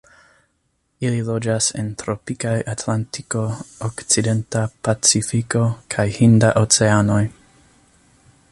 [1.07, 3.43] Ili loĝas en tropikaj Atlantiko,
[3.89, 5.63] okcidenta Pacifiko
[5.97, 7.23] kaj Hinda Oceanoj.